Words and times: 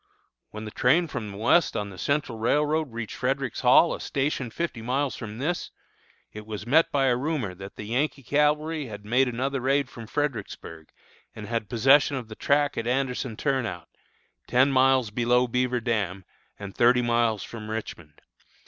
"When 0.49 0.65
the 0.65 0.71
train 0.71 1.05
from 1.07 1.29
the 1.29 1.37
west 1.37 1.77
on 1.77 1.91
the 1.91 1.97
Central 1.99 2.39
Railroad 2.39 2.91
reached 2.91 3.15
Frederick's 3.15 3.59
Hall, 3.61 3.93
a 3.93 3.99
station 4.01 4.49
fifty 4.49 4.81
miles 4.81 5.15
from 5.15 5.37
this, 5.37 5.69
it 6.33 6.47
was 6.47 6.65
met 6.65 6.91
by 6.91 7.05
a 7.05 7.15
rumor 7.15 7.53
that 7.53 7.75
the 7.75 7.83
Yankee 7.83 8.23
cavalry 8.23 8.87
had 8.87 9.05
made 9.05 9.27
another 9.27 9.61
raid 9.61 9.89
from 9.91 10.07
Fredericksburg, 10.07 10.89
and 11.35 11.45
had 11.45 11.69
possession 11.69 12.17
of 12.17 12.29
the 12.29 12.35
track 12.35 12.79
at 12.79 12.87
Anderson 12.87 13.37
Turnout, 13.37 13.89
ten 14.47 14.71
miles 14.71 15.11
below 15.11 15.47
Beaver 15.47 15.79
Dam, 15.81 16.25
and 16.57 16.75
thirty 16.75 17.03
miles 17.03 17.43
from 17.43 17.69
Richmond. 17.69 18.21